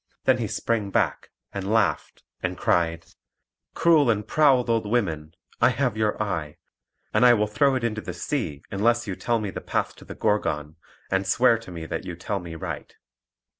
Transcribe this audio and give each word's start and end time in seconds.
Then 0.23 0.39
he 0.39 0.47
sprang 0.47 0.89
back, 0.89 1.29
and 1.53 1.71
laughed, 1.71 2.23
and 2.41 2.57
cried: 2.57 3.05
"Cruel 3.75 4.09
and 4.09 4.27
proud 4.27 4.67
old 4.67 4.87
women, 4.87 5.35
I 5.61 5.69
have 5.69 5.95
your 5.95 6.19
eye; 6.19 6.57
and 7.13 7.23
I 7.23 7.35
will 7.35 7.45
throw 7.45 7.75
it 7.75 7.83
into 7.83 8.01
the 8.01 8.11
sea, 8.15 8.63
unless 8.71 9.05
you 9.05 9.15
tell 9.15 9.39
me 9.39 9.51
the 9.51 9.61
path 9.61 9.95
to 9.97 10.03
the 10.05 10.15
Gorgon, 10.15 10.77
and 11.11 11.27
swear 11.27 11.59
to 11.59 11.69
me 11.71 11.85
that 11.85 12.03
you 12.03 12.15
tell 12.15 12.39
me 12.39 12.55
right." 12.55 12.95